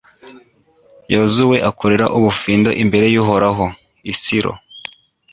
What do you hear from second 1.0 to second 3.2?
yozuwe abakorera ubufindo imbere